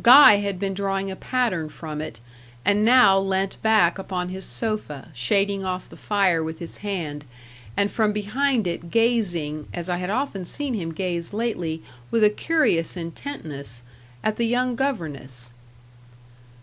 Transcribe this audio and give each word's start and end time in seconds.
Guy 0.00 0.36
had 0.36 0.58
been 0.58 0.72
drawing 0.72 1.10
a 1.10 1.16
pattern 1.16 1.68
from 1.68 2.00
it, 2.00 2.18
and 2.64 2.82
now 2.82 3.18
leant 3.20 3.60
back 3.60 3.98
upon 3.98 4.30
his 4.30 4.46
sofa, 4.46 5.10
shading 5.12 5.66
off 5.66 5.90
the 5.90 5.98
fire 5.98 6.42
with 6.42 6.60
his 6.60 6.78
hand, 6.78 7.26
and 7.76 7.92
from 7.92 8.10
behind 8.10 8.66
it 8.66 8.90
gazing, 8.90 9.68
as 9.74 9.90
I 9.90 9.98
had 9.98 10.08
often 10.08 10.46
seen 10.46 10.72
him 10.72 10.92
gaze 10.94 11.34
lately, 11.34 11.82
with 12.10 12.24
a 12.24 12.30
curious 12.30 12.96
intentness 12.96 13.82
at 14.24 14.36
the 14.38 14.46
young 14.46 14.76
governess. 14.76 15.52